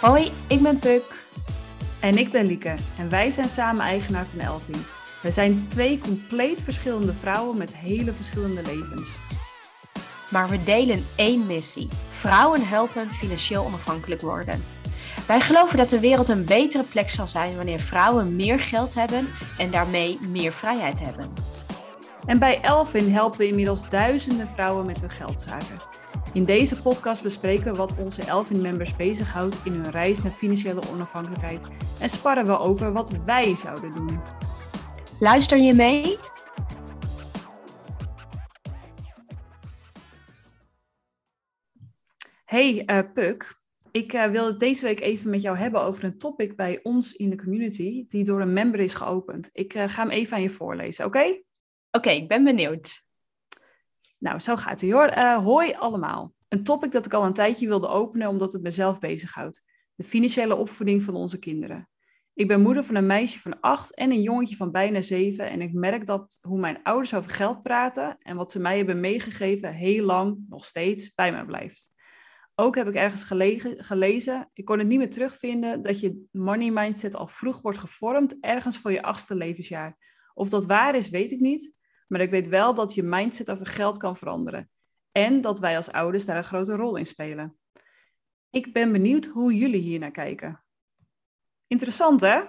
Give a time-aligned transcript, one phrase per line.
[0.00, 1.24] Hoi, ik ben Puk.
[2.00, 4.84] En ik ben Lieke en wij zijn samen eigenaar van Elvin.
[5.22, 9.16] We zijn twee compleet verschillende vrouwen met hele verschillende levens.
[10.30, 14.64] Maar we delen één missie: vrouwen helpen financieel onafhankelijk worden.
[15.26, 19.28] Wij geloven dat de wereld een betere plek zal zijn wanneer vrouwen meer geld hebben
[19.58, 21.32] en daarmee meer vrijheid hebben.
[22.26, 25.80] En bij Elvin helpen we inmiddels duizenden vrouwen met hun geldzaken.
[26.32, 31.66] In deze podcast bespreken we wat onze Elvin-members bezighoudt in hun reis naar financiële onafhankelijkheid
[32.00, 34.20] en sparren we over wat wij zouden doen.
[35.20, 36.16] Luister je mee?
[42.44, 46.18] Hey uh, Puk, ik uh, wil het deze week even met jou hebben over een
[46.18, 49.50] topic bij ons in de community die door een member is geopend.
[49.52, 51.18] Ik uh, ga hem even aan je voorlezen, oké?
[51.18, 51.38] Oké,
[51.90, 53.08] okay, ik ben benieuwd.
[54.20, 55.08] Nou, zo gaat hij hoor.
[55.08, 56.32] Uh, hoi allemaal.
[56.48, 59.62] Een topic dat ik al een tijdje wilde openen omdat het mezelf bezighoudt.
[59.94, 61.88] De financiële opvoeding van onze kinderen.
[62.34, 65.50] Ik ben moeder van een meisje van acht en een jongetje van bijna zeven.
[65.50, 69.00] En ik merk dat hoe mijn ouders over geld praten en wat ze mij hebben
[69.00, 71.88] meegegeven heel lang, nog steeds, bij mij blijft.
[72.54, 73.24] Ook heb ik ergens
[73.76, 78.36] gelezen, ik kon het niet meer terugvinden, dat je money mindset al vroeg wordt gevormd,
[78.40, 79.96] ergens voor je achtste levensjaar.
[80.34, 81.78] Of dat waar is, weet ik niet.
[82.10, 84.70] Maar ik weet wel dat je mindset over geld kan veranderen.
[85.12, 87.58] En dat wij als ouders daar een grote rol in spelen.
[88.50, 90.64] Ik ben benieuwd hoe jullie hier naar kijken.
[91.66, 92.40] Interessant, hè?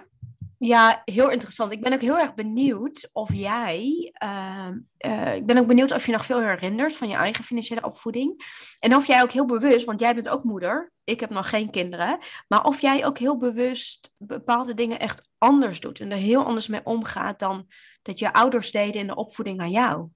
[0.64, 1.72] Ja, heel interessant.
[1.72, 4.12] Ik ben ook heel erg benieuwd of jij.
[4.24, 4.68] Uh,
[5.06, 8.44] uh, ik ben ook benieuwd of je nog veel herinnert van je eigen financiële opvoeding.
[8.78, 10.92] En of jij ook heel bewust, want jij bent ook moeder.
[11.04, 12.18] Ik heb nog geen kinderen.
[12.48, 16.00] Maar of jij ook heel bewust bepaalde dingen echt anders doet.
[16.00, 17.66] En er heel anders mee omgaat dan
[18.02, 20.08] dat je ouders deden in de opvoeding naar jou.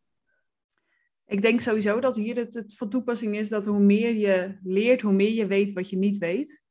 [1.24, 5.02] Ik denk sowieso dat hier het, het van toepassing is dat hoe meer je leert,
[5.02, 6.66] hoe meer je weet wat je niet weet.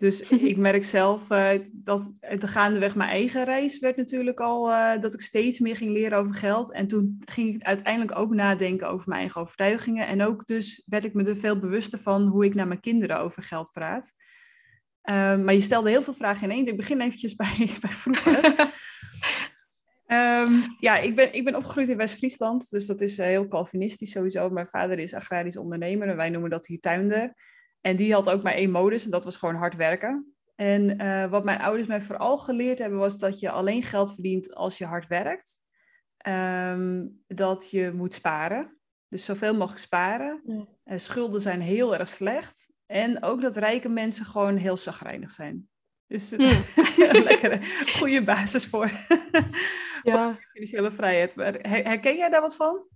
[0.00, 0.20] Dus
[0.52, 5.14] ik merk zelf uh, dat de gaandeweg mijn eigen reis werd natuurlijk al uh, dat
[5.14, 6.72] ik steeds meer ging leren over geld.
[6.72, 10.06] En toen ging ik uiteindelijk ook nadenken over mijn eigen overtuigingen.
[10.06, 13.18] En ook dus werd ik me er veel bewuster van hoe ik naar mijn kinderen
[13.18, 14.12] over geld praat.
[15.04, 16.66] Uh, maar je stelde heel veel vragen in één.
[16.66, 18.70] Ik begin eventjes bij, bij vroeger.
[20.06, 24.10] Um, ja, ik ben, ik ben opgegroeid in West-Friesland, dus dat is uh, heel Calvinistisch
[24.10, 24.50] sowieso.
[24.50, 27.34] Mijn vader is agrarisch ondernemer en wij noemen dat hier tuinder.
[27.80, 30.34] En die had ook maar één modus en dat was gewoon hard werken.
[30.54, 34.54] En uh, wat mijn ouders mij vooral geleerd hebben was dat je alleen geld verdient
[34.54, 35.58] als je hard werkt.
[36.28, 40.42] Um, dat je moet sparen, dus zoveel mogelijk sparen.
[40.44, 40.66] Ja.
[40.84, 42.72] Uh, schulden zijn heel erg slecht.
[42.86, 45.68] En ook dat rijke mensen gewoon heel zagrijnig zijn.
[46.06, 46.44] Dus mm.
[46.96, 47.60] een lekkere,
[47.98, 48.90] goede basis voor,
[50.02, 50.32] ja.
[50.34, 51.36] voor financiële vrijheid.
[51.36, 52.86] Maar herken jij daar wat van?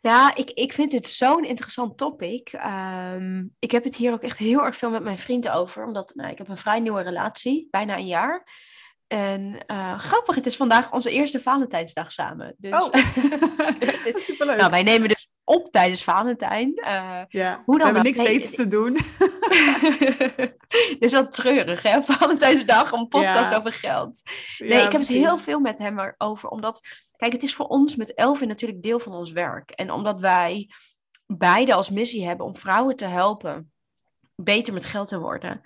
[0.00, 2.52] Ja, ik, ik vind dit zo'n interessant topic.
[2.52, 5.86] Um, ik heb het hier ook echt heel erg veel met mijn vrienden over.
[5.86, 8.46] Omdat nou, ik heb een vrij nieuwe relatie, bijna een jaar.
[9.06, 12.54] En uh, grappig, het is vandaag onze eerste Valentijnsdag samen.
[12.58, 12.94] Dus, oh,
[14.22, 14.58] superleuk.
[14.58, 16.72] Nou, wij nemen dus op tijdens Valentijn.
[16.76, 18.92] Uh, ja, hoe dan we hebben niks nee, beters te doen.
[20.68, 22.02] Dit is wel treurig, hè?
[22.02, 23.56] Valentijnsdag, een podcast ja.
[23.56, 24.20] over geld.
[24.58, 26.80] Nee, ja, ik heb het heel veel met hem erover, omdat...
[27.20, 29.70] Kijk, het is voor ons met Elvin natuurlijk deel van ons werk.
[29.70, 30.70] En omdat wij
[31.26, 33.72] beide als missie hebben om vrouwen te helpen
[34.34, 35.62] beter met geld te worden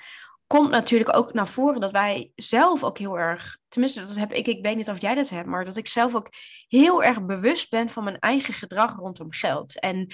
[0.46, 4.46] komt natuurlijk ook naar voren dat wij zelf ook heel erg, tenminste dat heb ik,
[4.46, 6.28] ik weet niet of jij dat hebt, maar dat ik zelf ook
[6.68, 9.80] heel erg bewust ben van mijn eigen gedrag rondom geld.
[9.80, 10.06] En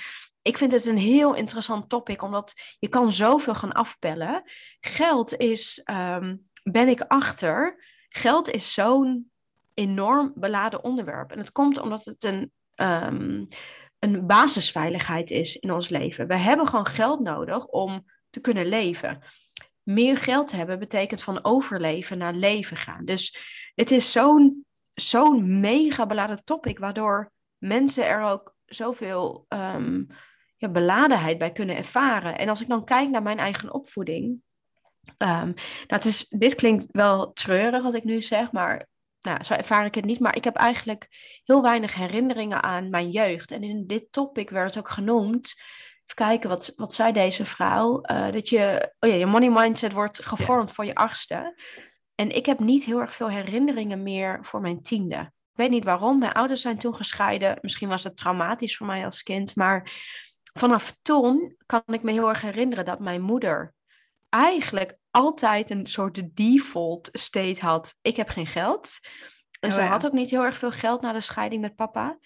[0.43, 4.43] ik vind het een heel interessant topic, omdat je kan zoveel gaan afpellen.
[4.81, 9.31] Geld is, um, ben ik achter, geld is zo'n
[9.75, 11.33] enorm beladen onderwerp.
[11.33, 13.49] En het komt omdat het een, um,
[13.99, 16.27] een basisveiligheid is in ons leven.
[16.27, 19.23] We hebben gewoon geld nodig om te kunnen leven
[19.83, 23.05] meer geld hebben betekent van overleven naar leven gaan.
[23.05, 23.39] Dus
[23.75, 24.65] het is zo'n
[24.95, 30.07] zo'n mega beladen topic, waardoor mensen er ook zoveel um,
[30.57, 32.39] ja, beladenheid bij kunnen ervaren.
[32.39, 34.43] En als ik dan kijk naar mijn eigen opvoeding,
[35.19, 35.55] um,
[35.87, 38.87] nou, is, dit klinkt wel treurig wat ik nu zeg, maar
[39.21, 40.21] nou, zo ervaar ik het niet.
[40.21, 41.09] Maar ik heb eigenlijk
[41.45, 43.51] heel weinig herinneringen aan mijn jeugd.
[43.51, 45.55] En in dit topic werd ook genoemd
[46.11, 48.01] Even kijken, wat, wat zei deze vrouw?
[48.03, 51.55] Uh, dat je, oh ja, je money mindset wordt gevormd voor je achtste.
[52.15, 55.17] En ik heb niet heel erg veel herinneringen meer voor mijn tiende.
[55.17, 56.19] Ik weet niet waarom.
[56.19, 57.59] Mijn ouders zijn toen gescheiden.
[57.61, 59.57] Misschien was het traumatisch voor mij als kind.
[59.57, 59.91] Maar
[60.53, 63.75] vanaf toen kan ik me heel erg herinneren dat mijn moeder
[64.29, 67.99] eigenlijk altijd een soort default state had.
[68.03, 68.99] Ik heb geen geld.
[69.61, 69.89] En oh, ze ja.
[69.89, 72.19] had ook niet heel erg veel geld na de scheiding met papa.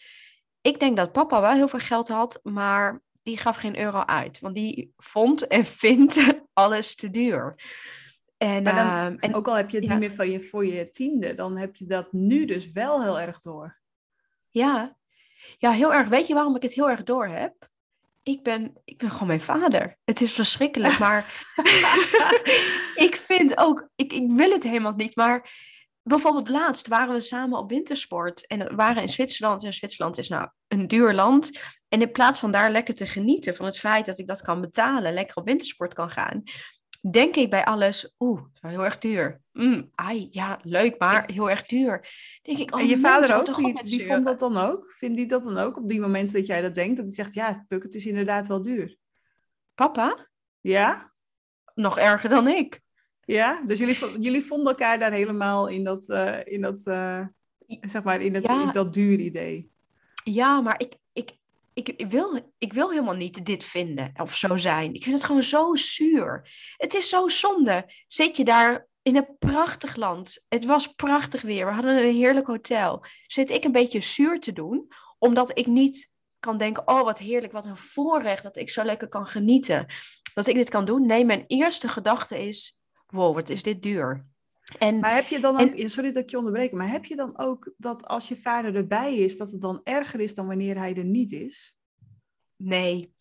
[0.61, 4.41] Ik denk dat papa wel heel veel geld had, maar die gaf geen euro uit.
[4.41, 6.19] Want die vond en vindt
[6.53, 7.55] alles te duur.
[8.37, 10.91] En, dan, ehm, en ook al heb je het niet meer van je, voor je
[10.91, 13.81] tiende, dan heb je dat nu dus wel heel erg door.
[14.49, 14.97] Ja.
[15.59, 16.09] ja, heel erg.
[16.09, 17.69] Weet je waarom ik het heel erg door heb?
[18.25, 19.99] Ik ben, ik ben gewoon mijn vader.
[20.05, 21.45] Het is verschrikkelijk, maar
[23.07, 25.51] ik vind ook, ik, ik wil het helemaal niet, maar
[26.03, 29.65] bijvoorbeeld laatst waren we samen op wintersport en we waren in Zwitserland.
[29.65, 31.59] En Zwitserland is nou een duur land.
[31.89, 34.61] En in plaats van daar lekker te genieten van het feit dat ik dat kan
[34.61, 36.43] betalen, lekker op wintersport kan gaan,
[37.11, 39.41] denk ik bij alles, oeh, het is heel erg duur.
[39.53, 42.09] Mm, ai, ja, leuk, maar heel erg duur.
[42.43, 44.93] Denk ik, oh, en je vader ook, die, die vond dat dan ook?
[44.93, 46.97] Vindt hij dat dan ook op die momenten dat jij dat denkt?
[46.97, 48.97] Dat hij zegt, ja, Puk, het is inderdaad wel duur.
[49.75, 50.29] Papa?
[50.61, 51.13] Ja?
[51.75, 52.81] Nog erger dan ik.
[53.25, 57.27] Ja, dus jullie, jullie vonden elkaar daar helemaal in dat, uh, in dat, uh,
[57.81, 59.71] zeg maar, in, in dat duur idee.
[60.25, 61.31] Ja, maar ik, ik,
[61.75, 64.95] ik, wil, ik wil helemaal niet dit vinden of zo zijn.
[64.95, 66.51] Ik vind het gewoon zo zuur.
[66.77, 67.93] Het is zo zonde.
[68.07, 70.45] Zit je daar in een prachtig land.
[70.49, 71.67] Het was prachtig weer.
[71.67, 73.05] We hadden een heerlijk hotel.
[73.27, 74.89] Zit ik een beetje zuur te doen,
[75.19, 79.09] omdat ik niet kan denken: oh wat heerlijk, wat een voorrecht dat ik zo lekker
[79.09, 79.87] kan genieten.
[80.35, 81.07] Dat ik dit kan doen.
[81.07, 84.27] Nee, mijn eerste gedachte is: wow, wat is dit duur.
[84.79, 87.39] En, maar heb je dan ook, sorry dat ik je onderbreek, maar heb je dan
[87.39, 90.95] ook dat als je vader erbij is, dat het dan erger is dan wanneer hij
[90.95, 91.77] er niet is?
[92.57, 93.15] Nee.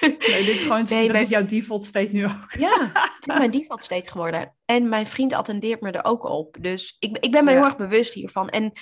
[0.00, 2.52] Nee, dit is gewoon nee, dat is jouw default state nu ook.
[2.58, 4.54] Ja, het is mijn default state geworden.
[4.64, 6.56] En mijn vriend attendeert me er ook op.
[6.60, 8.48] Dus ik, ik ben me heel erg bewust hiervan.
[8.48, 8.72] En,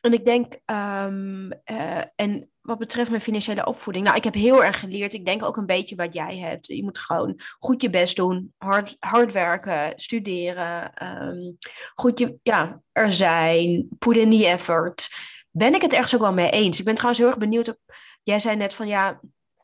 [0.00, 4.04] en ik denk, um, uh, en wat betreft mijn financiële opvoeding.
[4.04, 5.12] Nou, ik heb heel erg geleerd.
[5.12, 6.66] Ik denk ook een beetje wat jij hebt.
[6.66, 10.92] Je moet gewoon goed je best doen, hard, hard werken, studeren,
[11.28, 11.56] um,
[11.94, 15.08] goed je, ja, er zijn, put in the effort.
[15.50, 16.78] Ben ik het ergens ook wel mee eens?
[16.78, 17.68] Ik ben trouwens heel erg benieuwd.
[17.68, 17.78] Op,
[18.22, 19.20] jij zei net van ja,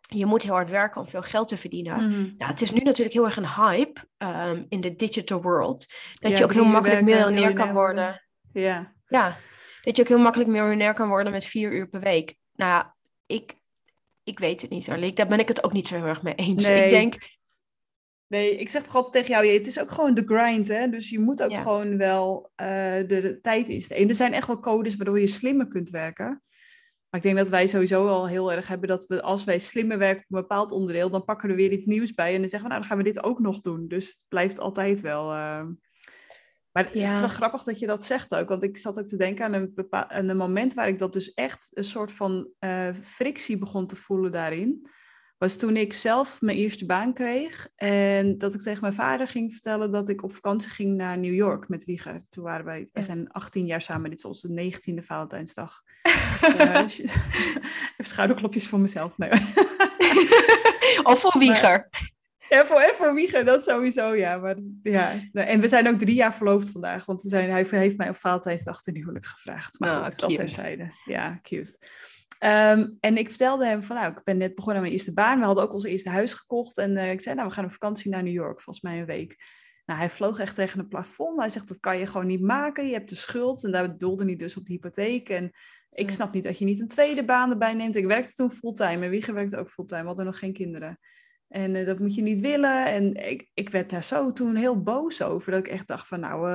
[0.06, 2.08] je moet heel hard werken om veel geld te verdienen.
[2.08, 5.86] Mm het is nu natuurlijk heel erg een hype um, in de digital world.
[6.14, 8.22] Dat je ook heel makkelijk miljonair kan worden.
[8.52, 8.92] Ja.
[9.06, 9.36] ja,
[9.82, 12.36] dat je ook heel makkelijk miljonair kan worden met vier uur per week.
[12.54, 12.94] Nou ja,
[13.26, 13.54] ik,
[14.24, 15.16] ik weet het niet, Arliek.
[15.16, 16.66] Daar ben ik het ook niet zo heel erg mee eens.
[16.66, 16.84] Nee.
[16.84, 17.34] Ik denk...
[18.28, 20.88] Nee, ik zeg toch altijd tegen jou, het is ook gewoon de grind, hè?
[20.88, 24.08] Dus je moet ook gewoon wel uh, de, de, tijd insteken.
[24.08, 26.42] Er zijn echt wel codes waardoor je slimmer kunt werken.
[27.16, 29.98] Maar ik denk dat wij sowieso al heel erg hebben dat we, als wij slimmer
[29.98, 32.48] werken op een bepaald onderdeel, dan pakken we er weer iets nieuws bij en dan
[32.48, 33.88] zeggen we, nou, dan gaan we dit ook nog doen.
[33.88, 35.22] Dus het blijft altijd wel...
[35.32, 35.62] Uh...
[36.72, 38.48] Maar het is wel grappig dat je dat zegt ook.
[38.48, 41.34] Want ik zat ook te denken aan een, aan een moment waar ik dat dus
[41.34, 44.88] echt een soort van uh, frictie begon te voelen daarin.
[45.38, 47.68] Was toen ik zelf mijn eerste baan kreeg.
[47.74, 51.34] En dat ik tegen mijn vader ging vertellen dat ik op vakantie ging naar New
[51.34, 52.24] York met Wieger.
[52.30, 54.10] Toen waren wij, wij zijn 18 jaar samen.
[54.10, 55.82] Dit is onze 19e Valentijnsdag.
[56.60, 57.04] uh, even
[57.96, 59.18] schouderklopjes voor mezelf.
[59.18, 59.30] Nee.
[61.12, 61.88] of voor Wieger.
[62.48, 64.36] Ja, voor, voor Wieger, dat sowieso, ja.
[64.36, 65.20] Maar, ja.
[65.32, 68.16] En we zijn ook drie jaar verloofd vandaag, want we zijn, hij heeft mij op
[68.16, 69.80] Valentijnsdag ten huwelijk gevraagd.
[69.80, 70.92] Maar oh, goed, dat terzijde.
[71.04, 71.78] Ja, cute.
[72.38, 75.38] Ehm, en ik vertelde hem van, nou, ik ben net begonnen aan mijn eerste baan.
[75.38, 76.78] We hadden ook ons eerste huis gekocht.
[76.78, 79.06] En uh, ik zei, nou, we gaan op vakantie naar New York, volgens mij een
[79.06, 79.36] week.
[79.86, 81.38] Nou, hij vloog echt tegen een plafond.
[81.38, 82.86] Hij zegt, dat kan je gewoon niet maken.
[82.86, 83.64] Je hebt de schuld.
[83.64, 85.28] En daar bedoelde hij dus op de hypotheek.
[85.28, 85.50] En
[85.90, 87.96] ik snap niet dat je niet een tweede baan erbij neemt.
[87.96, 89.04] Ik werkte toen fulltime.
[89.04, 90.00] En Wieger werkte ook fulltime.
[90.00, 90.98] We hadden nog geen kinderen.
[91.48, 92.86] En uh, dat moet je niet willen.
[92.86, 95.50] En ik, ik werd daar zo toen heel boos over.
[95.50, 96.50] Dat ik echt dacht van nou,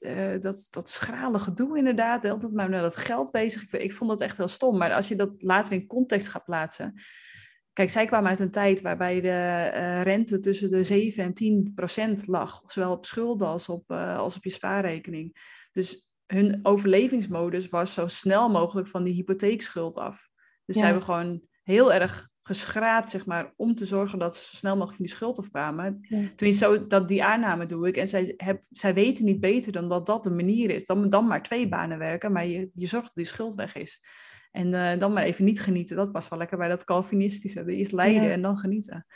[0.00, 2.24] uh, dat, dat schrale gedoe inderdaad.
[2.24, 3.62] Altijd maar met dat geld bezig.
[3.62, 4.76] Ik, ik vond dat echt heel stom.
[4.76, 6.94] Maar als je dat later in context gaat plaatsen.
[7.72, 9.68] Kijk, zij kwamen uit een tijd waarbij de
[10.00, 12.62] rente tussen de 7 en 10 procent lag.
[12.66, 15.36] Zowel op schulden als op, als op je spaarrekening.
[15.72, 20.28] Dus hun overlevingsmodus was zo snel mogelijk van die hypotheekschuld af.
[20.64, 20.80] Dus ja.
[20.80, 24.72] zij hebben gewoon heel erg geschraapt, zeg maar, om te zorgen dat ze zo snel
[24.72, 25.98] mogelijk van die schuld afkwamen.
[26.00, 26.28] Ja.
[26.36, 27.96] Tenminste, zo, dat, die aanname doe ik.
[27.96, 30.86] En zij, heb, zij weten niet beter dan dat dat de manier is.
[30.86, 34.04] Dan, dan maar twee banen werken, maar je, je zorgt dat die schuld weg is.
[34.50, 35.96] En uh, dan maar even niet genieten.
[35.96, 37.64] Dat past wel lekker bij dat Calvinistische.
[37.66, 39.06] Eerst lijden en dan genieten.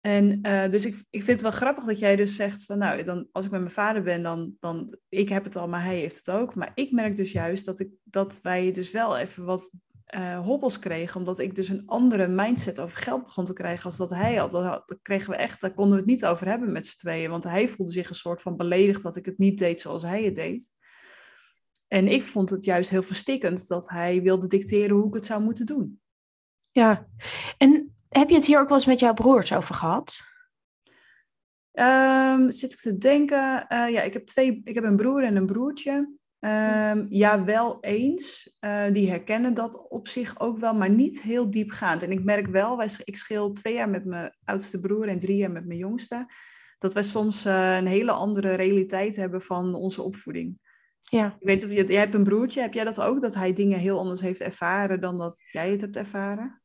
[0.00, 3.04] En uh, dus ik, ik vind het wel grappig dat jij dus zegt van nou,
[3.04, 5.96] dan, als ik met mijn vader ben, dan, dan ik heb het al, maar hij
[5.96, 6.54] heeft het ook.
[6.54, 9.74] Maar ik merk dus juist dat, ik, dat wij dus wel even wat
[10.16, 13.96] uh, hobbels kreeg, omdat ik dus een andere mindset over geld begon te krijgen als
[13.96, 14.50] dat hij had.
[14.50, 17.44] Dat, kregen we echt, daar konden we het niet over hebben met z'n tweeën, want
[17.44, 20.34] hij voelde zich een soort van beledigd dat ik het niet deed zoals hij het
[20.34, 20.72] deed.
[21.88, 25.42] En ik vond het juist heel verstikkend dat hij wilde dicteren hoe ik het zou
[25.42, 26.00] moeten doen.
[26.70, 27.06] Ja,
[27.58, 30.22] en heb je het hier ook wel eens met jouw broers over gehad?
[31.72, 35.36] Um, zit ik te denken, uh, ja, ik heb, twee, ik heb een broer en
[35.36, 36.17] een broertje.
[36.40, 38.56] Um, ja, wel eens.
[38.60, 42.02] Uh, die herkennen dat op zich ook wel, maar niet heel diepgaand.
[42.02, 45.36] En ik merk wel, wij, ik scheel twee jaar met mijn oudste broer en drie
[45.36, 46.26] jaar met mijn jongste.
[46.78, 50.58] dat wij soms eh, een hele andere realiteit hebben van onze opvoeding.
[51.02, 51.26] Ja.
[51.26, 53.20] Ik weet of jij hebt een broertje, heb jij dat ook?
[53.20, 56.62] Dat hij dingen heel anders heeft ervaren dan dat jij het hebt ervaren?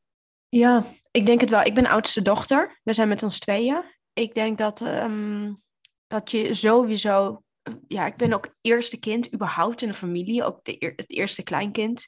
[0.48, 1.62] Ja, ik denk het wel.
[1.62, 2.80] Ik ben oudste dochter.
[2.82, 3.82] We zijn met ons tweeën.
[4.12, 5.52] Ik denk dat, ehm,
[6.06, 7.43] dat je sowieso...
[7.88, 10.44] Ja, ik ben ook eerste kind überhaupt in de familie.
[10.44, 12.06] Ook het eerste kleinkind.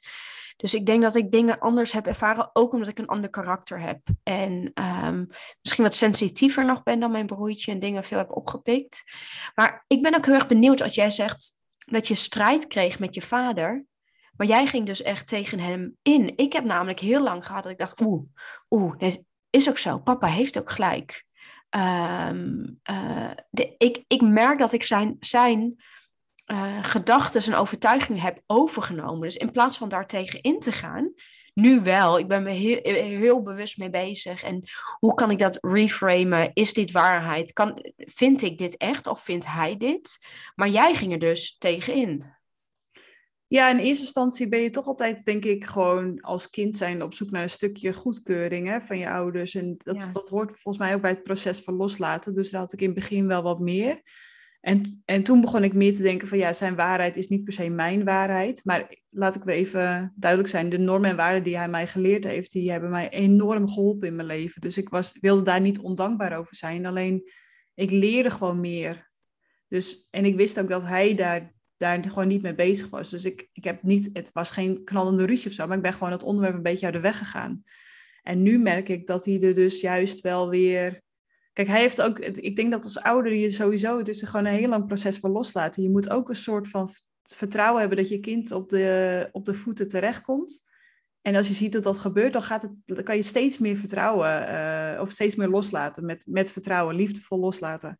[0.57, 3.79] Dus ik denk dat ik dingen anders heb ervaren, ook omdat ik een ander karakter
[3.79, 3.99] heb.
[4.23, 5.25] En ehm,
[5.61, 9.03] misschien wat sensitiever nog ben dan mijn broertje en dingen veel heb opgepikt.
[9.55, 13.15] Maar ik ben ook heel erg benieuwd als jij zegt dat je strijd kreeg met
[13.15, 13.85] je vader.
[14.37, 16.33] Maar jij ging dus echt tegen hem in.
[16.35, 18.23] Ik heb namelijk heel lang gehad dat ik dacht, oeh,
[18.69, 18.93] oeh,
[19.49, 19.99] is ook zo.
[19.99, 21.25] Papa heeft ook gelijk.
[21.69, 22.79] Um,
[23.49, 25.83] de, ik, ik merk dat ik zijn, zijn
[26.45, 29.21] uh, gedachten en overtuigingen heb overgenomen.
[29.21, 31.13] Dus in plaats van daartegen in te gaan,
[31.53, 32.19] nu wel.
[32.19, 34.43] Ik ben me heel, heel bewust mee bezig.
[34.43, 34.63] En
[34.99, 36.51] hoe kan ik dat reframen?
[36.53, 37.53] Is dit waarheid?
[37.53, 40.25] Kan, vind ik dit echt of vindt hij dit?
[40.55, 42.35] Maar jij ging er dus tegenin.
[43.47, 47.13] Ja, in eerste instantie ben je toch altijd, denk ik, gewoon als kind zijn op
[47.13, 49.55] zoek naar een stukje goedkeuring hè, van je ouders.
[49.55, 52.33] En dat, dat hoort volgens mij ook bij het proces van loslaten.
[52.33, 54.01] Dus daar had ik in het begin wel wat meer.
[54.61, 57.53] En, en toen begon ik meer te denken van ja, zijn waarheid is niet per
[57.53, 58.61] se mijn waarheid.
[58.65, 62.23] Maar laat ik wel even duidelijk zijn, de normen en waarden die hij mij geleerd
[62.23, 64.61] heeft, die hebben mij enorm geholpen in mijn leven.
[64.61, 66.85] Dus ik was, wilde daar niet ondankbaar over zijn.
[66.85, 67.31] Alleen
[67.73, 69.11] ik leerde gewoon meer.
[69.67, 73.09] Dus, en ik wist ook dat hij daar, daar gewoon niet mee bezig was.
[73.09, 75.93] Dus ik, ik heb niet, het was geen knallende ruzie of zo, maar ik ben
[75.93, 77.63] gewoon het onderwerp een beetje uit de weg gegaan.
[78.23, 81.05] En nu merk ik dat hij er dus juist wel weer
[81.57, 84.53] Kijk, hij heeft ook, ik denk dat als ouder je sowieso, het is gewoon een
[84.53, 85.83] heel lang proces van loslaten.
[85.83, 86.89] Je moet ook een soort van
[87.23, 90.69] vertrouwen hebben dat je kind op de, op de voeten terechtkomt.
[91.21, 93.77] En als je ziet dat dat gebeurt, dan, gaat het, dan kan je steeds meer
[93.77, 96.05] vertrouwen uh, of steeds meer loslaten.
[96.05, 97.99] Met, met vertrouwen, liefdevol loslaten.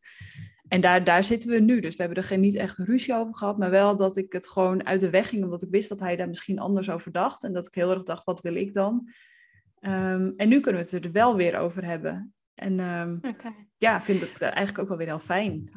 [0.67, 1.79] En daar, daar zitten we nu.
[1.79, 4.49] Dus we hebben er geen, niet echt ruzie over gehad, maar wel dat ik het
[4.49, 7.43] gewoon uit de weg ging, omdat ik wist dat hij daar misschien anders over dacht.
[7.43, 9.09] En dat ik heel erg dacht, wat wil ik dan?
[9.81, 12.33] Um, en nu kunnen we het er wel weer over hebben.
[12.53, 13.21] En um,
[13.77, 15.71] ja, vind ik het eigenlijk ook wel weer heel fijn.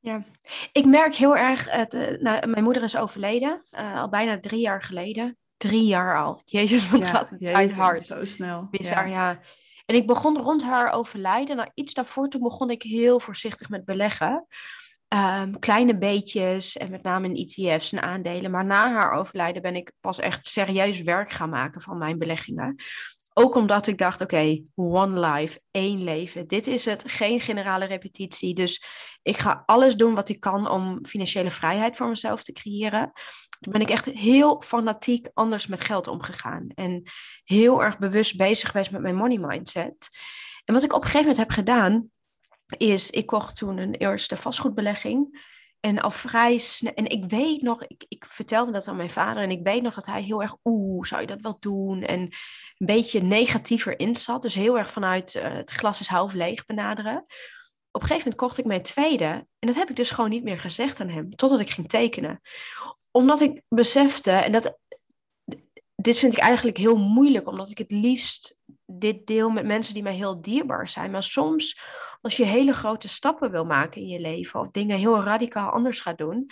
[0.00, 0.24] Ja,
[0.72, 4.60] ik merk heel erg, het, uh, nou, mijn moeder is overleden, uh, al bijna drie
[4.60, 5.36] jaar geleden.
[5.56, 6.40] Drie jaar al.
[6.44, 8.02] Jezus, wat ja, gaat het uit hard.
[8.02, 8.68] Zo snel.
[8.70, 9.30] Bizar, ja.
[9.30, 9.40] ja.
[9.86, 11.56] En ik begon rond haar overlijden.
[11.56, 14.46] Nou, iets daarvoor toen begon ik heel voorzichtig met beleggen.
[15.14, 18.50] Um, kleine beetjes en met name in ETF's en aandelen.
[18.50, 22.76] Maar na haar overlijden ben ik pas echt serieus werk gaan maken van mijn beleggingen.
[23.38, 26.46] Ook omdat ik dacht, oké, one life, één leven.
[26.46, 28.54] Dit is het, geen generale repetitie.
[28.54, 28.84] Dus
[29.22, 33.12] ik ga alles doen wat ik kan om financiële vrijheid voor mezelf te creëren.
[33.60, 36.68] Toen ben ik echt heel fanatiek anders met geld omgegaan.
[36.74, 37.02] En
[37.44, 40.08] heel erg bewust bezig geweest met mijn money mindset.
[40.64, 42.10] En wat ik op een gegeven moment heb gedaan,
[42.76, 45.44] is ik kocht toen een eerste vastgoedbelegging.
[45.80, 49.42] En al vrij snel, en ik weet nog, ik, ik vertelde dat aan mijn vader
[49.42, 52.02] en ik weet nog dat hij heel erg, oeh, zou je dat wel doen?
[52.02, 54.42] En een beetje negatiever in zat.
[54.42, 57.16] Dus heel erg vanuit uh, het glas is half leeg benaderen.
[57.90, 59.26] Op een gegeven moment kocht ik mijn tweede
[59.58, 62.40] en dat heb ik dus gewoon niet meer gezegd aan hem, totdat ik ging tekenen.
[63.16, 64.78] Omdat ik besefte, en dat,
[65.94, 68.56] dit vind ik eigenlijk heel moeilijk, omdat ik het liefst
[68.86, 71.10] dit deel met mensen die mij heel dierbaar zijn.
[71.10, 71.80] Maar soms
[72.20, 76.00] als je hele grote stappen wil maken in je leven of dingen heel radicaal anders
[76.00, 76.50] gaat doen,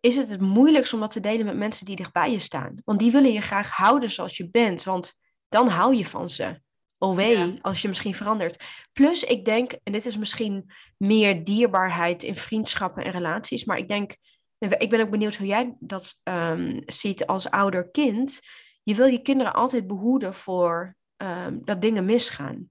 [0.00, 2.74] is het het moeilijkst om dat te delen met mensen die dichtbij je staan.
[2.84, 5.14] Want die willen je graag houden zoals je bent, want
[5.48, 6.60] dan hou je van ze.
[6.98, 8.64] Oh wee, als je misschien verandert.
[8.92, 13.88] Plus, ik denk, en dit is misschien meer dierbaarheid in vriendschappen en relaties, maar ik
[13.88, 14.16] denk,
[14.58, 18.40] ik ben ook benieuwd hoe jij dat um, ziet als ouder kind.
[18.82, 22.70] Je wil je kinderen altijd behoeden voor um, dat dingen misgaan.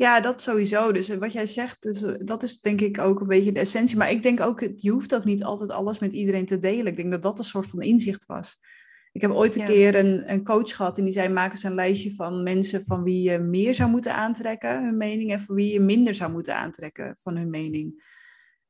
[0.00, 0.92] Ja, dat sowieso.
[0.92, 3.60] Dus eh, wat jij zegt, dus, eh, dat is denk ik ook een beetje de
[3.60, 3.96] essentie.
[3.96, 6.86] Maar ik denk ook, je hoeft ook niet altijd alles met iedereen te delen.
[6.86, 8.58] Ik denk dat dat een soort van inzicht was.
[9.12, 11.74] Ik heb ooit een keer een, een coach gehad en die zei: maak eens een
[11.74, 15.72] lijstje van mensen van wie je meer zou moeten aantrekken, hun mening, en van wie
[15.72, 18.02] je minder zou moeten aantrekken van hun mening.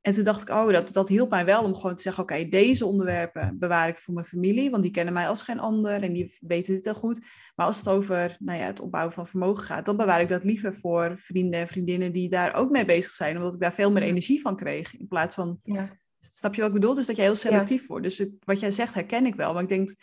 [0.01, 2.49] En toen dacht ik, oh, dat, dat hielp mij wel om gewoon te zeggen, oké,
[2.49, 6.13] deze onderwerpen bewaar ik voor mijn familie, want die kennen mij als geen ander en
[6.13, 7.21] die weten dit heel goed.
[7.55, 10.45] Maar als het over nou ja, het opbouwen van vermogen gaat, dan bewaar ik dat
[10.45, 13.91] liever voor vrienden en vriendinnen die daar ook mee bezig zijn, omdat ik daar veel
[13.91, 14.97] meer energie van kreeg.
[14.97, 15.89] In plaats van, ja.
[16.21, 16.95] snap je wat ik bedoel?
[16.95, 18.05] Dus dat je heel selectief wordt.
[18.05, 19.95] Dus wat jij zegt herken ik wel, maar ik denk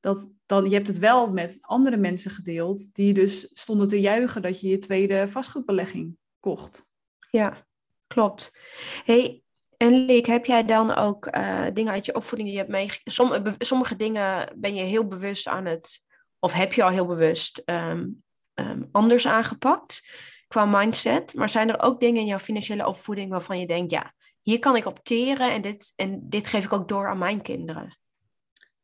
[0.00, 4.42] dat dan, je hebt het wel met andere mensen gedeeld, die dus stonden te juichen
[4.42, 6.88] dat je je tweede vastgoedbelegging kocht.
[7.30, 7.66] Ja,
[8.14, 8.58] klopt.
[9.04, 9.42] Hey,
[9.76, 13.54] en Leek, heb jij dan ook uh, dingen uit je opvoeding die je hebt meegekregen?
[13.58, 15.98] sommige dingen ben je heel bewust aan het,
[16.38, 18.22] of heb je al heel bewust um,
[18.54, 20.02] um, anders aangepakt?
[20.50, 21.34] qua mindset.
[21.34, 24.12] Maar zijn er ook dingen in jouw financiële opvoeding waarvan je denkt, ja,
[24.42, 27.98] hier kan ik opteren en dit, en dit geef ik ook door aan mijn kinderen?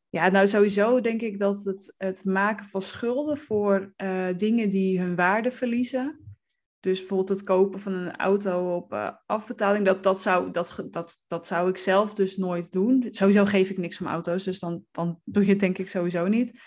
[0.08, 5.00] Ja, nou sowieso denk ik dat het, het maken van schulden voor uh, dingen die
[5.00, 6.25] hun waarde verliezen.
[6.86, 11.24] Dus bijvoorbeeld het kopen van een auto op uh, afbetaling, dat, dat, zou, dat, dat,
[11.26, 13.08] dat zou ik zelf dus nooit doen.
[13.10, 16.26] Sowieso geef ik niks om auto's, dus dan, dan doe je het denk ik sowieso
[16.26, 16.60] niet.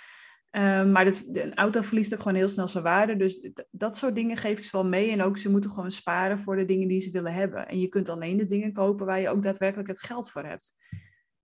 [0.52, 3.16] Um, maar dit, een auto verliest ook gewoon heel snel zijn waarde.
[3.16, 5.12] Dus dat soort dingen geef ik ze wel mee.
[5.12, 7.68] En ook ze moeten gewoon sparen voor de dingen die ze willen hebben.
[7.68, 10.74] En je kunt alleen de dingen kopen waar je ook daadwerkelijk het geld voor hebt.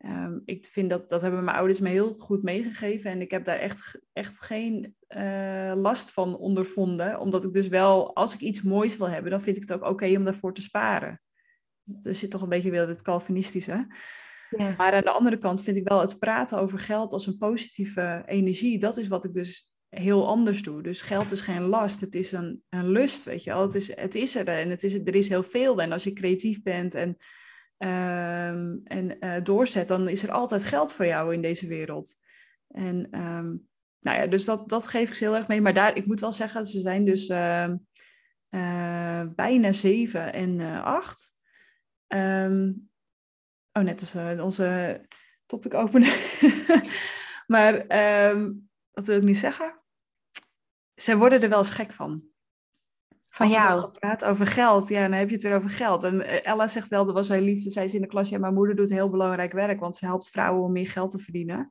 [0.08, 3.12] Um, ik vind dat, dat hebben mijn ouders me heel goed meegegeven.
[3.12, 7.20] En ik heb daar echt, echt geen uh, last van ondervonden.
[7.20, 9.90] Omdat ik dus wel, als ik iets moois wil hebben, dan vind ik het ook
[9.90, 11.22] oké om daarvoor te sparen.
[12.02, 13.96] Er zit toch een beetje weer het Calvinistische.
[14.50, 14.74] Ja.
[14.78, 18.24] Maar aan de andere kant vind ik wel het praten over geld als een positieve
[18.26, 18.80] energie.
[18.80, 20.84] Dat is wat ik dus heel anders doe.
[20.84, 23.62] Dus geld is geen last, het is een, een lust, weet je wel.
[23.62, 25.82] Het is, het is er en het is, er is heel veel.
[25.82, 27.18] En als je creatief bent en,
[27.78, 32.16] um, en uh, doorzet, dan is er altijd geld voor jou in deze wereld.
[32.68, 33.68] En um,
[34.00, 35.62] nou ja, dus dat, dat geef ik ze heel erg mee.
[35.62, 37.70] Maar daar, ik moet wel zeggen, ze zijn dus uh,
[38.50, 41.34] uh, bijna zeven en uh, acht.
[43.72, 45.02] Oh, net als onze
[45.46, 46.14] topic openen.
[47.54, 47.74] maar
[48.92, 49.80] wat wil ik nu zeggen?
[50.96, 52.35] Ze worden er wel eens gek van.
[53.36, 53.82] Van Als jou?
[53.82, 56.04] Het praat over geld, ja, dan heb je het weer over geld.
[56.04, 58.38] En eh, Ella zegt wel, dat was heel lief, zei ze in de klas, ja,
[58.38, 61.70] mijn moeder doet heel belangrijk werk, want ze helpt vrouwen om meer geld te verdienen.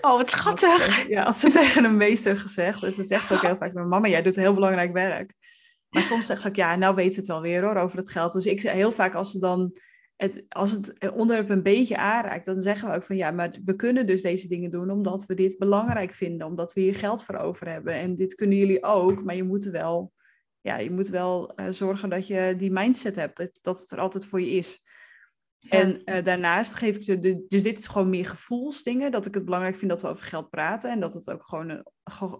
[0.00, 1.08] Oh, wat schattig.
[1.08, 2.80] Ja, had ze tegen een meester gezegd.
[2.80, 5.32] Dus ze zegt ook heel vaak, mama, jij doet heel belangrijk werk.
[5.88, 8.10] Maar soms zegt ze ook, ja, nou weet ze het wel weer hoor, over het
[8.10, 8.32] geld.
[8.32, 9.76] Dus ik heel vaak als ze dan
[10.16, 13.76] het, als het onderwerp een beetje aanraakt, dan zeggen we ook van ja, maar we
[13.76, 17.36] kunnen dus deze dingen doen omdat we dit belangrijk vinden, omdat we hier geld voor
[17.36, 17.94] over hebben.
[17.94, 20.12] En dit kunnen jullie ook, maar je moet wel,
[20.66, 24.00] ja, je moet wel uh, zorgen dat je die mindset hebt, dat, dat het er
[24.00, 24.84] altijd voor je is.
[25.68, 29.34] En uh, daarnaast geef ik ze, de, dus dit is gewoon meer gevoelsdingen, dat ik
[29.34, 31.84] het belangrijk vind dat we over geld praten en dat het ook gewoon een,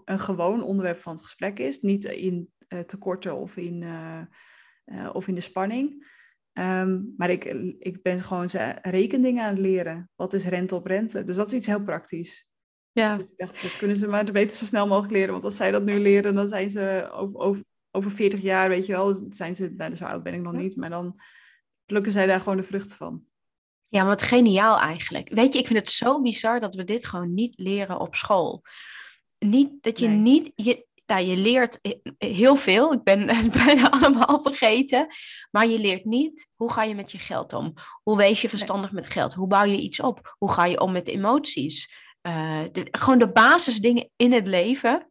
[0.04, 3.84] een gewoon onderwerp van het gesprek is, niet in uh, tekorten of in,
[5.12, 6.14] of in de spanning.
[6.52, 7.44] Um, maar ik,
[7.78, 10.10] ik ben gewoon ze rekendingen aan het leren.
[10.14, 11.24] Wat is rente op rente?
[11.24, 12.48] Dus dat is iets heel praktisch.
[12.92, 13.16] Ja.
[13.16, 15.32] Dus ik dacht, dat kunnen ze maar beter zo snel mogelijk leren.
[15.32, 17.64] Want als zij dat nu leren, dan zijn ze over, over,
[17.96, 20.76] over 40 jaar, weet je wel, zijn ze, nou, zo oud ben ik nog niet,
[20.76, 21.20] maar dan
[21.84, 23.24] plukken zij daar gewoon de vruchten van.
[23.88, 25.28] Ja, maar wat geniaal eigenlijk.
[25.28, 28.62] Weet je, ik vind het zo bizar dat we dit gewoon niet leren op school.
[29.38, 31.80] Niet dat je niet, je, nou, je leert
[32.18, 32.92] heel veel.
[32.92, 35.06] Ik ben het bijna allemaal vergeten.
[35.50, 37.74] Maar je leert niet hoe ga je met je geld om.
[38.02, 39.34] Hoe wees je verstandig met geld?
[39.34, 40.34] Hoe bouw je iets op?
[40.38, 42.04] Hoe ga je om met emoties?
[42.22, 45.10] Uh, gewoon de basisdingen in het leven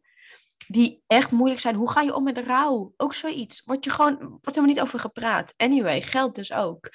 [0.66, 1.74] die echt moeilijk zijn.
[1.74, 2.92] Hoe ga je om met de rouw?
[2.96, 3.62] Ook zoiets.
[3.64, 5.54] Word je gewoon, wordt helemaal niet over gepraat.
[5.56, 6.90] Anyway, geld dus ook.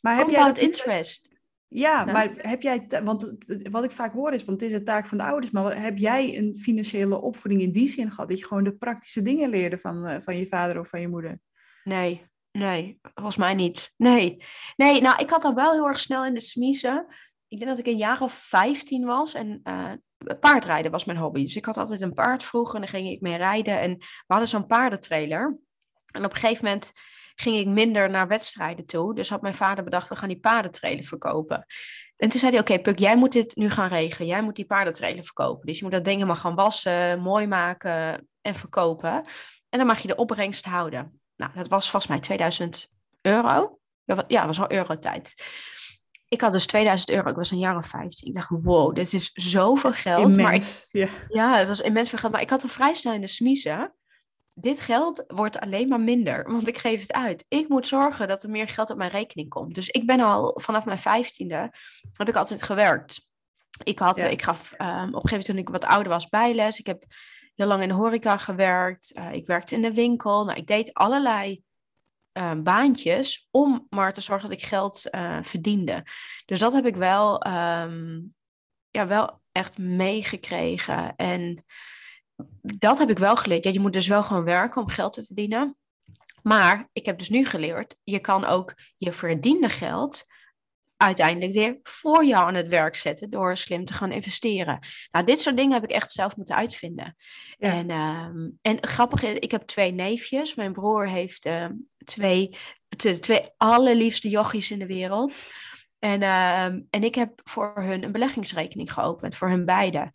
[0.00, 1.32] Maar heb jij dat interest?
[1.68, 3.34] Ja, maar heb jij, want
[3.70, 5.98] wat ik vaak hoor is, want het is een taak van de ouders, maar heb
[5.98, 8.28] jij een financiële opvoeding in die zin gehad?
[8.28, 11.08] Dat je gewoon de praktische dingen leerde van, uh, van je vader of van je
[11.08, 11.40] moeder?
[11.84, 12.22] Nee,
[12.52, 13.92] nee, volgens mij niet.
[13.96, 14.42] Nee,
[14.76, 17.06] nee nou ik had dat wel heel erg snel in de smiezen.
[17.48, 19.92] Ik denk dat ik een jaar of 15 was en uh,
[20.40, 21.42] paardrijden was mijn hobby.
[21.42, 23.80] Dus ik had altijd een paard vroeger en dan ging ik mee rijden.
[23.80, 25.58] En we hadden zo'n paardentrailer.
[26.10, 26.92] En op een gegeven moment
[27.34, 29.14] ging ik minder naar wedstrijden toe.
[29.14, 31.66] Dus had mijn vader bedacht, we gaan die paardentrailer verkopen.
[32.16, 34.28] En toen zei hij, oké Puk, jij moet dit nu gaan regelen.
[34.28, 35.66] Jij moet die paardentrailer verkopen.
[35.66, 39.28] Dus je moet dat ding helemaal gaan wassen, mooi maken en verkopen.
[39.68, 41.20] En dan mag je de opbrengst houden.
[41.36, 42.88] Nou, dat was volgens mij 2000
[43.20, 43.78] euro.
[44.04, 45.46] Ja, dat was al eurotijd.
[46.28, 48.28] Ik had dus 2000 euro, ik was een jaar of 15.
[48.28, 50.20] Ik dacht, wow, dit is zoveel geld.
[50.20, 51.08] Immens, maar ik, ja.
[51.28, 52.32] ja, het was immens veel geld.
[52.32, 53.94] Maar ik had er vrij snel in de smiezen
[54.54, 57.44] dit geld wordt alleen maar minder, want ik geef het uit.
[57.48, 59.74] Ik moet zorgen dat er meer geld op mijn rekening komt.
[59.74, 61.72] Dus ik ben al vanaf mijn vijftiende,
[62.12, 63.26] heb ik altijd gewerkt.
[63.84, 66.78] Ik, had, ik gaf um, op een gegeven moment toen ik wat ouder was bijles.
[66.78, 67.04] Ik heb
[67.54, 69.12] heel lang in de horeca gewerkt.
[69.18, 70.44] Uh, ik werkte in de winkel.
[70.44, 71.62] Nou, ik deed allerlei
[72.38, 76.06] uh, baantjes om maar te zorgen dat ik geld uh, verdiende.
[76.44, 78.34] Dus dat heb ik wel, um,
[78.90, 81.16] ja, wel echt meegekregen.
[81.16, 81.64] En
[82.60, 83.64] dat heb ik wel geleerd.
[83.64, 85.76] Je moet dus wel gewoon werken om geld te verdienen.
[86.42, 90.26] Maar ik heb dus nu geleerd, je kan ook je verdiende geld
[90.96, 94.78] uiteindelijk weer voor jou aan het werk zetten door slim te gaan investeren.
[95.10, 97.16] Nou, dit soort dingen heb ik echt zelf moeten uitvinden.
[97.58, 100.54] En, um, en grappig is, ik heb twee neefjes.
[100.54, 101.66] Mijn broer heeft uh,
[102.04, 102.56] twee,
[102.88, 105.46] de twee allerliefste jochies in de wereld.
[105.98, 110.10] En, uh, en ik heb voor hun een beleggingsrekening geopend, voor hun beiden.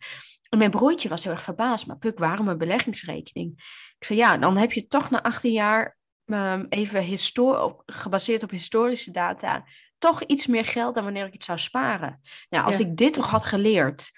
[0.48, 3.52] En mijn broertje was heel erg verbaasd, maar Puk, waarom een beleggingsrekening?
[3.98, 5.98] Ik zei, ja, dan heb je toch na 18 jaar
[6.68, 7.18] even
[7.86, 9.64] gebaseerd op historische data,
[10.00, 12.20] toch iets meer geld dan wanneer ik het zou sparen.
[12.48, 14.10] Nou, als ik dit toch had geleerd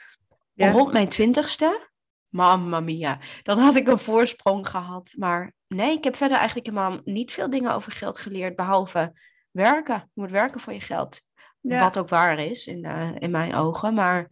[0.55, 1.91] rond mijn twintigste,
[2.29, 5.15] mamma mia, dan had ik een voorsprong gehad.
[5.19, 9.13] Maar nee, ik heb verder eigenlijk helemaal niet veel dingen over geld geleerd, behalve
[9.51, 10.11] werken.
[10.15, 11.21] Je moet werken voor je geld.
[11.61, 14.29] Wat ook waar is in, uh, in mijn ogen, maar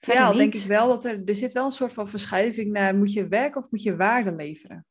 [0.00, 3.12] ja, denk ik wel dat er, er zit wel een soort van verschuiving naar moet
[3.12, 4.86] je werken of moet je waarde leveren.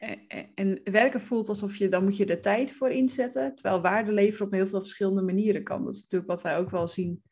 [0.00, 4.12] En, en werken voelt alsof je, dan moet je er tijd voor inzetten, terwijl waarde
[4.12, 5.84] leveren op heel veel verschillende manieren kan.
[5.84, 7.22] Dat is natuurlijk wat wij ook wel zien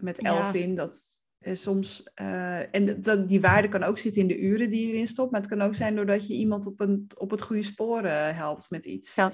[0.00, 4.70] met Elvin, dat soms, uh, en dat, die waarde kan ook zitten in de uren
[4.70, 7.30] die je erin stopt, maar het kan ook zijn doordat je iemand op, een, op
[7.30, 9.14] het goede spoor uh, helpt met iets.
[9.14, 9.32] Ja,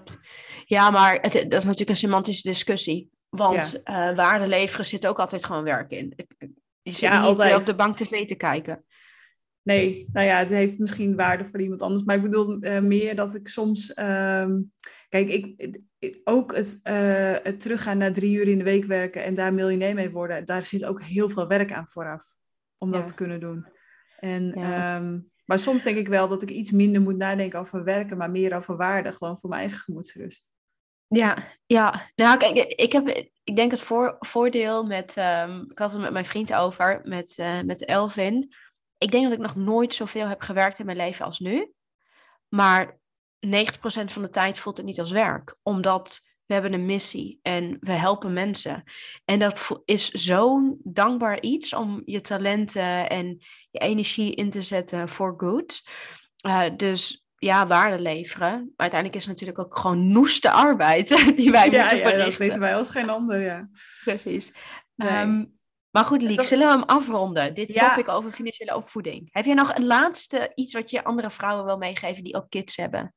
[0.65, 3.11] ja maar het, dat is natuurlijk een semantische discussie.
[3.29, 4.15] Want ja.
[4.15, 6.15] waarde leveren zit ook altijd gewoon werk in.
[6.83, 7.57] Je zit ja, niet altijd.
[7.57, 8.85] op de bank tv te kijken.
[9.67, 12.05] Nee, nou ja, het heeft misschien waarde voor iemand anders.
[12.05, 13.93] Maar ik bedoel uh, meer dat ik soms.
[13.97, 14.47] Uh,
[15.09, 15.81] kijk, ik,
[16.25, 19.95] ook het, uh, het teruggaan naar drie uur in de week werken en daar miljonair
[19.95, 20.45] mee worden.
[20.45, 22.25] Daar zit ook heel veel werk aan vooraf.
[22.79, 23.67] Om dat te kunnen doen.
[24.19, 24.97] En, ja.
[24.97, 28.31] um, maar soms denk ik wel dat ik iets minder moet nadenken over werken, maar
[28.31, 29.13] meer over waarde.
[29.13, 30.51] Gewoon voor mijn eigen gemoedsrust.
[31.09, 32.11] Ja, ja.
[32.15, 33.09] Nou, kijk, ik heb,
[33.45, 37.37] ik denk het voor, voordeel met, um, ik had het met mijn vriend over, met,
[37.41, 38.55] uh, met Elvin.
[38.99, 41.73] Ik denk dat ik nog nooit zoveel heb gewerkt in mijn leven als nu.
[42.49, 42.99] Maar
[43.47, 43.49] 90%
[44.05, 47.93] van de tijd voelt het niet als werk, omdat we hebben een missie en we
[47.93, 48.83] helpen mensen.
[49.25, 53.39] En dat is zo'n dankbaar iets om je talenten en
[53.71, 55.83] je energie in te zetten voor good.
[56.47, 58.51] Uh, dus ja, waarde leveren.
[58.51, 62.19] Maar uiteindelijk is het natuurlijk ook gewoon noeste arbeid die wij ja, moeten verrichten.
[62.19, 63.69] Ja, dat weten wij als geen ander, ja.
[64.05, 64.53] Precies.
[64.97, 65.45] Ehm,
[65.97, 67.55] maar goed, Liek, zullen we hem afronden?
[67.55, 67.89] Dit ja.
[67.89, 69.29] topic over financiële opvoeding.
[69.31, 72.77] Heb je nog een laatste iets wat je andere vrouwen wil meegeven die ook kids
[72.77, 73.15] hebben?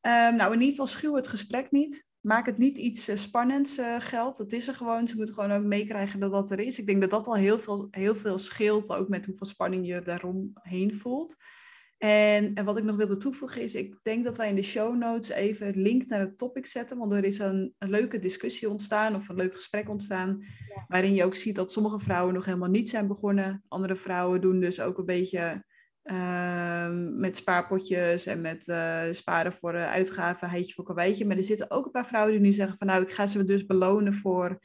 [0.00, 2.08] Um, nou, in ieder geval schuw het gesprek niet.
[2.20, 4.36] Maak het niet iets uh, spannends uh, geld.
[4.36, 5.08] Dat is er gewoon.
[5.08, 6.78] Ze moeten gewoon ook meekrijgen dat dat er is.
[6.78, 10.02] Ik denk dat dat al heel veel, heel veel scheelt, ook met hoeveel spanning je
[10.02, 11.36] daaromheen voelt.
[12.00, 14.96] En, en wat ik nog wilde toevoegen is, ik denk dat wij in de show
[14.96, 18.70] notes even het link naar het topic zetten, want er is een, een leuke discussie
[18.70, 20.42] ontstaan of een leuk gesprek ontstaan,
[20.88, 23.62] waarin je ook ziet dat sommige vrouwen nog helemaal niet zijn begonnen.
[23.68, 25.64] Andere vrouwen doen dus ook een beetje
[26.04, 31.26] uh, met spaarpotjes en met uh, sparen voor uh, uitgaven, heetje voor kwijtje.
[31.26, 33.44] Maar er zitten ook een paar vrouwen die nu zeggen van nou, ik ga ze
[33.44, 34.58] dus belonen voor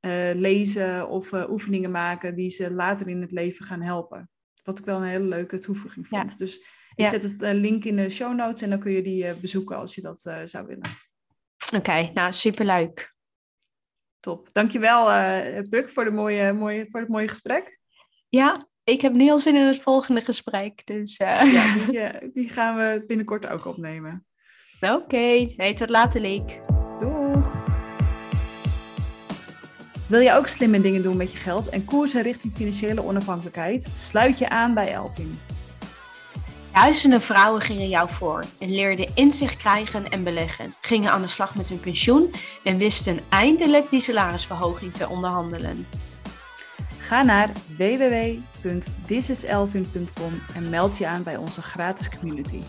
[0.00, 4.30] eh, lezen of oefeningen maken die ze later in het leven gaan helpen.
[4.62, 6.38] Wat ik wel een hele leuke toevoeging vond.
[6.38, 9.24] Dus ik zet het uh, link in de show notes en dan kun je die
[9.24, 10.90] uh, bezoeken als je dat uh, zou willen.
[11.66, 13.14] Oké, okay, nou superleuk.
[14.20, 14.48] Top.
[14.52, 17.80] Dankjewel uh, Puk voor, de mooie, mooie, voor het mooie gesprek.
[18.28, 20.86] Ja, ik heb nu al zin in het volgende gesprek.
[20.86, 24.26] Dus, Ja, die, die, gaan we binnenkort ook opnemen.
[24.80, 25.54] Oké, okay.
[25.56, 26.60] hey, tot later Leek.
[26.98, 27.56] Doeg!
[30.08, 33.88] Wil je ook slimme dingen doen met je geld en koersen richting financiële onafhankelijkheid?
[33.94, 35.38] Sluit je aan bij Elvin.
[36.78, 41.54] Duizenden vrouwen gingen jou voor en leerden inzicht krijgen en beleggen, gingen aan de slag
[41.54, 45.86] met hun pensioen en wisten eindelijk die salarisverhoging te onderhandelen.
[46.98, 52.60] Ga naar www.thisiselvin.com en meld je aan bij onze gratis community.